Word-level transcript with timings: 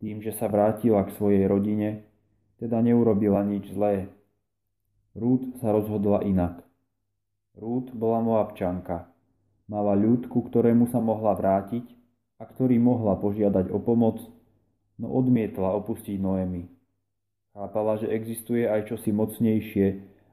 Tým, 0.00 0.24
že 0.24 0.32
sa 0.32 0.48
vrátila 0.48 1.04
k 1.04 1.12
svojej 1.20 1.44
rodine, 1.44 2.08
teda 2.56 2.80
neurobila 2.80 3.44
nič 3.44 3.68
zlé. 3.76 4.08
Rút 5.12 5.60
sa 5.60 5.76
rozhodla 5.76 6.24
inak. 6.24 6.64
Rút 7.60 7.92
bola 7.92 8.24
Moabčanka. 8.24 9.12
Mala 9.68 9.92
ľud, 9.92 10.32
ku 10.32 10.40
ktorému 10.48 10.88
sa 10.88 11.04
mohla 11.04 11.36
vrátiť 11.36 11.84
a 12.40 12.48
ktorý 12.48 12.80
mohla 12.80 13.20
požiadať 13.20 13.68
o 13.68 13.76
pomoc, 13.84 14.24
no 14.96 15.12
odmietla 15.12 15.76
opustiť 15.76 16.16
Noemi. 16.16 16.79
Chápala, 17.60 18.00
že 18.00 18.08
existuje 18.08 18.64
aj 18.64 18.88
čosi 18.88 19.12
mocnejšie 19.12 19.86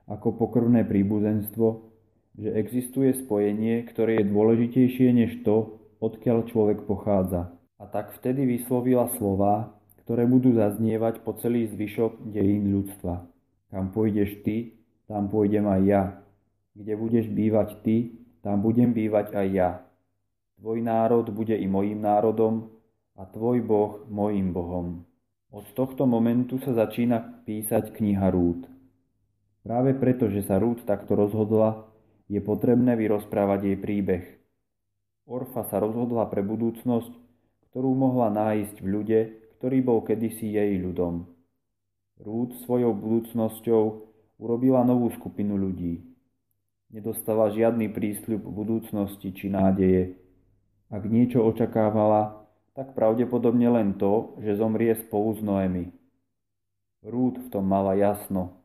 ako 0.08 0.40
pokrvné 0.40 0.88
príbuzenstvo, 0.88 1.92
že 2.40 2.56
existuje 2.56 3.12
spojenie, 3.20 3.84
ktoré 3.84 4.24
je 4.24 4.32
dôležitejšie 4.32 5.12
než 5.12 5.44
to, 5.44 5.76
odkiaľ 6.00 6.48
človek 6.48 6.88
pochádza. 6.88 7.52
A 7.84 7.86
tak 7.92 8.16
vtedy 8.16 8.48
vyslovila 8.48 9.12
slova, 9.20 9.76
ktoré 10.08 10.24
budú 10.24 10.56
zaznievať 10.56 11.20
po 11.28 11.36
celý 11.36 11.68
zvyšok 11.68 12.32
dejín 12.32 12.72
ľudstva. 12.72 13.28
Kam 13.76 13.92
pôjdeš 13.92 14.40
ty, 14.48 14.80
tam 15.12 15.28
pôjdem 15.28 15.68
aj 15.68 15.82
ja. 15.84 16.04
Kde 16.80 16.96
budeš 16.96 17.28
bývať 17.28 17.84
ty, 17.84 18.16
tam 18.40 18.64
budem 18.64 18.96
bývať 18.96 19.36
aj 19.36 19.48
ja. 19.52 19.70
Tvoj 20.64 20.80
národ 20.80 21.28
bude 21.36 21.60
i 21.60 21.68
mojím 21.68 22.08
národom 22.08 22.72
a 23.20 23.28
tvoj 23.28 23.60
Boh 23.68 24.08
mojím 24.08 24.56
Bohom. 24.56 25.07
Od 25.48 25.64
tohto 25.72 26.04
momentu 26.04 26.60
sa 26.60 26.76
začína 26.76 27.48
písať 27.48 27.96
kniha 27.96 28.28
Rút. 28.36 28.68
Práve 29.64 29.96
preto, 29.96 30.28
že 30.28 30.44
sa 30.44 30.60
Rút 30.60 30.84
takto 30.84 31.16
rozhodla, 31.16 31.88
je 32.28 32.44
potrebné 32.44 33.00
vyrozprávať 33.00 33.72
jej 33.72 33.78
príbeh. 33.80 34.24
Orfa 35.24 35.64
sa 35.72 35.80
rozhodla 35.80 36.28
pre 36.28 36.44
budúcnosť, 36.44 37.16
ktorú 37.72 37.92
mohla 37.96 38.28
nájsť 38.28 38.76
v 38.84 38.88
ľude, 38.92 39.20
ktorý 39.60 39.78
bol 39.80 40.04
kedysi 40.04 40.52
jej 40.52 40.76
ľudom. 40.84 41.32
Rút 42.20 42.60
svojou 42.68 42.92
budúcnosťou 42.92 43.84
urobila 44.44 44.84
novú 44.84 45.08
skupinu 45.16 45.56
ľudí. 45.56 46.04
Nedostala 46.92 47.56
žiadny 47.56 47.88
prísľub 47.88 48.44
budúcnosti 48.44 49.32
či 49.32 49.48
nádeje. 49.48 50.20
Ak 50.92 51.08
niečo 51.08 51.44
očakávala, 51.44 52.37
tak 52.78 52.94
pravdepodobne 52.94 53.66
len 53.74 53.98
to, 53.98 54.38
že 54.38 54.62
zomrie 54.62 54.94
spolu 54.94 55.34
s 55.34 55.42
Noemi. 55.42 55.90
Rúd 57.02 57.42
v 57.42 57.48
tom 57.50 57.66
mala 57.66 57.98
jasno. 57.98 58.62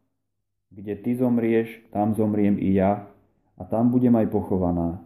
Kde 0.69 1.01
ty 1.01 1.17
zomrieš, 1.17 1.81
tam 1.89 2.13
zomriem 2.13 2.61
i 2.61 2.77
ja 2.77 3.09
a 3.57 3.65
tam 3.65 3.89
budem 3.89 4.13
aj 4.21 4.29
pochovaná. 4.29 5.01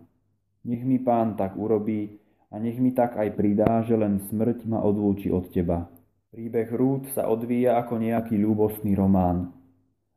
Nech 0.66 0.82
mi 0.82 0.98
pán 0.98 1.38
tak 1.38 1.54
urobí 1.54 2.18
a 2.50 2.58
nech 2.58 2.82
mi 2.82 2.90
tak 2.90 3.14
aj 3.14 3.30
pridá, 3.38 3.86
že 3.86 3.94
len 3.94 4.18
smrť 4.26 4.66
ma 4.66 4.82
odlúči 4.82 5.30
od 5.30 5.54
teba. 5.54 5.86
Príbeh 6.34 6.66
Rúd 6.74 7.06
sa 7.14 7.30
odvíja 7.30 7.78
ako 7.78 8.02
nejaký 8.02 8.34
ľúbostný 8.34 8.98
román. 8.98 9.54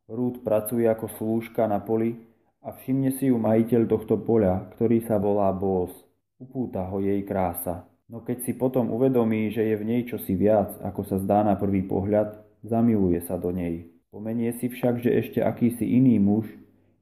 Rúd 0.10 0.42
pracuje 0.42 0.90
ako 0.90 1.14
slúžka 1.14 1.70
na 1.70 1.78
poli 1.78 2.18
a 2.66 2.74
všimne 2.74 3.14
si 3.14 3.30
ju 3.30 3.38
majiteľ 3.38 3.86
tohto 3.86 4.18
poľa, 4.18 4.74
ktorý 4.74 5.06
sa 5.06 5.22
volá 5.22 5.54
Bós. 5.54 5.94
Upúta 6.42 6.90
ho 6.90 6.98
jej 6.98 7.22
krása. 7.22 7.86
No 8.10 8.26
keď 8.26 8.42
si 8.42 8.58
potom 8.58 8.90
uvedomí, 8.90 9.54
že 9.54 9.62
je 9.62 9.76
v 9.78 9.86
nej 9.86 10.02
čosi 10.10 10.34
viac, 10.34 10.74
ako 10.82 11.06
sa 11.06 11.22
zdá 11.22 11.46
na 11.46 11.54
prvý 11.54 11.86
pohľad, 11.86 12.42
zamiluje 12.66 13.22
sa 13.30 13.38
do 13.38 13.54
nej. 13.54 13.86
Pomenie 14.10 14.50
si 14.58 14.66
však, 14.66 15.06
že 15.06 15.14
ešte 15.14 15.40
akýsi 15.46 15.86
iný 15.86 16.18
muž 16.18 16.50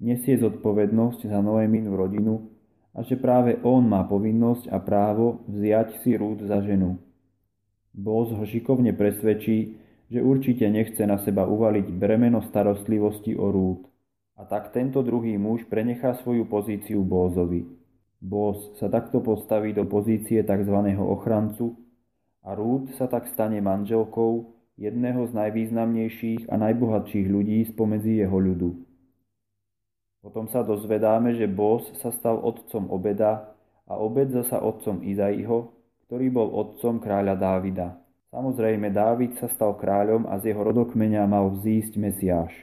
nesie 0.03 0.35
zodpovednosť 0.35 1.31
za 1.31 1.39
Noéminu 1.39 1.95
rodinu 1.95 2.51
a 2.91 3.07
že 3.07 3.15
práve 3.15 3.55
on 3.63 3.87
má 3.87 4.03
povinnosť 4.03 4.67
a 4.67 4.83
právo 4.83 5.47
vziať 5.47 6.03
si 6.03 6.19
Rúd 6.19 6.43
za 6.43 6.59
ženu. 6.59 6.99
Boz 7.95 8.35
ho 8.35 8.43
šikovne 8.43 8.91
presvedčí, 8.91 9.79
že 10.11 10.19
určite 10.19 10.67
nechce 10.67 11.07
na 11.07 11.23
seba 11.23 11.47
uvaliť 11.47 11.87
bremeno 11.87 12.43
starostlivosti 12.43 13.31
o 13.39 13.47
Rúd. 13.47 13.87
A 14.35 14.43
tak 14.43 14.75
tento 14.75 14.99
druhý 15.01 15.39
muž 15.39 15.63
prenechá 15.71 16.19
svoju 16.19 16.45
pozíciu 16.45 17.01
Bózovi. 17.01 17.76
Bós 18.17 18.57
sa 18.81 18.89
takto 18.89 19.21
postaví 19.21 19.77
do 19.77 19.85
pozície 19.85 20.41
tzv. 20.41 20.77
ochrancu 20.97 21.77
a 22.41 22.57
Rúd 22.57 22.89
sa 22.97 23.05
tak 23.05 23.29
stane 23.29 23.61
manželkou 23.61 24.57
jedného 24.77 25.25
z 25.29 25.31
najvýznamnejších 25.37 26.49
a 26.49 26.55
najbohatších 26.57 27.27
ľudí 27.29 27.65
spomedzi 27.69 28.21
jeho 28.25 28.37
ľudu. 28.37 28.69
Potom 30.25 30.49
sa 30.49 30.65
dozvedáme, 30.65 31.37
že 31.37 31.45
Bós 31.45 31.87
sa 32.01 32.09
stal 32.09 32.41
otcom 32.41 32.89
Obeda 32.89 33.53
a 33.85 33.93
Obed 33.95 34.33
zasa 34.33 34.59
otcom 34.59 35.05
Izaiho, 35.05 35.71
ktorý 36.09 36.27
bol 36.33 36.49
otcom 36.51 36.99
kráľa 36.99 37.37
Dávida. 37.37 38.01
Samozrejme, 38.33 38.91
Dávid 38.91 39.39
sa 39.39 39.47
stal 39.47 39.79
kráľom 39.79 40.27
a 40.27 40.35
z 40.41 40.51
jeho 40.51 40.59
rodokmeňa 40.59 41.23
mal 41.29 41.47
vzísť 41.53 41.95
Mesiáš. 41.95 42.53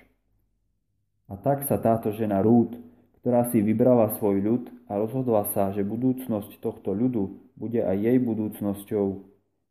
A 1.24 1.40
tak 1.40 1.64
sa 1.64 1.80
táto 1.80 2.12
žena 2.12 2.44
Rúd 2.44 2.76
ktorá 3.24 3.48
si 3.48 3.64
vybrala 3.64 4.12
svoj 4.20 4.36
ľud 4.44 4.64
a 4.84 5.00
rozhodla 5.00 5.48
sa, 5.56 5.72
že 5.72 5.80
budúcnosť 5.80 6.60
tohto 6.60 6.92
ľudu 6.92 7.56
bude 7.56 7.80
aj 7.80 7.96
jej 7.96 8.20
budúcnosťou, 8.20 9.24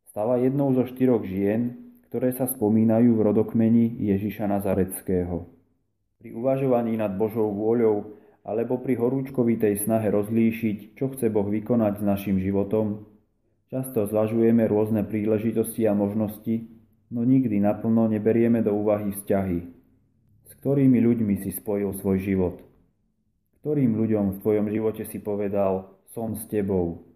stala 0.10 0.42
jednou 0.42 0.74
zo 0.74 0.90
štyroch 0.90 1.22
žien, 1.22 1.78
ktoré 2.10 2.34
sa 2.34 2.50
spomínajú 2.50 3.14
v 3.14 3.22
rodokmeni 3.22 3.94
Ježiša 4.10 4.50
Nazareckého. 4.50 5.46
Pri 6.18 6.34
uvažovaní 6.34 6.98
nad 6.98 7.14
Božou 7.14 7.54
vôľou 7.54 8.18
alebo 8.42 8.82
pri 8.82 8.98
horúčkovitej 8.98 9.86
snahe 9.86 10.10
rozlíšiť, 10.10 10.98
čo 10.98 11.14
chce 11.14 11.30
Boh 11.30 11.46
vykonať 11.46 12.02
s 12.02 12.04
našim 12.10 12.42
životom, 12.42 13.06
často 13.70 14.10
zvažujeme 14.10 14.66
rôzne 14.66 15.06
príležitosti 15.06 15.86
a 15.86 15.94
možnosti, 15.94 16.74
no 17.14 17.22
nikdy 17.22 17.62
naplno 17.62 18.10
neberieme 18.10 18.66
do 18.66 18.74
úvahy 18.74 19.14
vzťahy, 19.14 19.60
s 20.42 20.52
ktorými 20.58 20.98
ľuďmi 21.06 21.46
si 21.46 21.54
spojil 21.54 21.94
svoj 22.02 22.18
život– 22.18 22.58
ktorým 23.64 23.96
ľuďom 23.96 24.26
v 24.36 24.42
tvojom 24.44 24.68
živote 24.68 25.08
si 25.08 25.24
povedal, 25.24 25.88
som 26.12 26.36
s 26.36 26.44
tebou. 26.52 27.08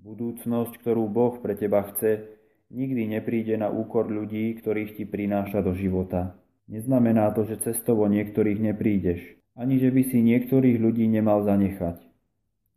Budúcnosť, 0.00 0.80
ktorú 0.80 1.04
Boh 1.12 1.36
pre 1.44 1.52
teba 1.52 1.84
chce, 1.92 2.24
nikdy 2.72 3.04
nepríde 3.04 3.60
na 3.60 3.68
úkor 3.68 4.08
ľudí, 4.08 4.56
ktorých 4.56 4.96
ti 4.96 5.04
prináša 5.04 5.60
do 5.60 5.76
života. 5.76 6.40
Neznamená 6.72 7.28
to, 7.36 7.44
že 7.44 7.60
cestovo 7.60 8.08
niektorých 8.08 8.56
neprídeš, 8.64 9.20
ani 9.52 9.76
že 9.76 9.92
by 9.92 10.02
si 10.08 10.24
niektorých 10.24 10.80
ľudí 10.80 11.04
nemal 11.04 11.44
zanechať. 11.44 12.00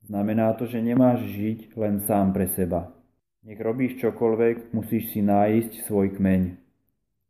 Znamená 0.03 0.51
to, 0.59 0.67
že 0.67 0.83
nemáš 0.83 1.23
žiť 1.23 1.79
len 1.79 2.03
sám 2.03 2.35
pre 2.35 2.51
seba. 2.51 2.91
Nech 3.47 3.63
robíš 3.63 4.03
čokoľvek, 4.03 4.75
musíš 4.75 5.15
si 5.15 5.23
nájsť 5.23 5.87
svoj 5.87 6.19
kmeň. 6.19 6.59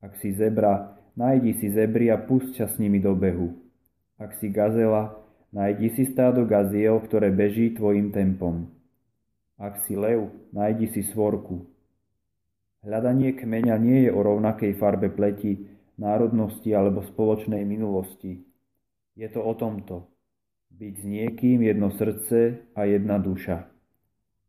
Ak 0.02 0.18
si 0.18 0.34
zebra, 0.34 0.98
nájdi 1.14 1.54
si 1.62 1.70
zebry 1.70 2.10
a 2.10 2.18
pusť 2.18 2.58
sa 2.58 2.66
s 2.66 2.82
nimi 2.82 2.98
do 2.98 3.14
behu. 3.14 3.62
Ak 4.18 4.34
si 4.42 4.50
gazela, 4.50 5.23
nájdi 5.54 5.94
si 5.94 6.04
stádo 6.10 6.44
gaziel, 6.50 6.98
ktoré 7.06 7.30
beží 7.30 7.78
tvojim 7.78 8.10
tempom. 8.10 8.68
Ak 9.62 9.86
si 9.86 9.94
lev, 9.94 10.34
nájdi 10.50 10.90
si 10.90 11.06
svorku. 11.06 11.70
Hľadanie 12.84 13.38
kmeňa 13.38 13.76
nie 13.80 14.10
je 14.10 14.12
o 14.12 14.20
rovnakej 14.20 14.76
farbe 14.76 15.08
pleti, 15.14 15.70
národnosti 15.96 16.74
alebo 16.74 17.06
spoločnej 17.06 17.64
minulosti. 17.64 18.44
Je 19.14 19.30
to 19.30 19.40
o 19.40 19.54
tomto. 19.54 20.10
Byť 20.74 20.94
s 21.00 21.06
niekým 21.06 21.62
jedno 21.62 21.94
srdce 21.94 22.66
a 22.74 22.90
jedna 22.90 23.22
duša. 23.22 23.70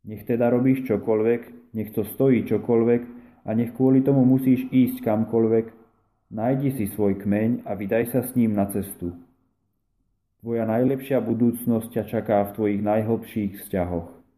Nech 0.09 0.25
teda 0.25 0.49
robíš 0.49 0.83
čokoľvek, 0.89 1.73
nech 1.77 1.93
to 1.93 2.01
stojí 2.17 2.43
čokoľvek 2.49 3.01
a 3.45 3.49
nech 3.53 3.77
kvôli 3.77 4.01
tomu 4.01 4.25
musíš 4.25 4.65
ísť 4.73 5.05
kamkoľvek, 5.05 5.65
nájdi 6.33 6.69
si 6.75 6.85
svoj 6.91 7.21
kmeň 7.21 7.63
a 7.69 7.77
vydaj 7.77 8.09
sa 8.09 8.21
s 8.25 8.33
ním 8.33 8.57
na 8.57 8.65
cestu. 8.73 9.13
Tvoja 10.45 10.61
najlepšia 10.69 11.25
budúcnosť 11.25 11.89
ťa 11.89 12.03
čaká 12.05 12.45
v 12.45 12.53
tvojich 12.53 12.81
najhlbších 12.85 13.65
vzťahoch. 13.65 14.14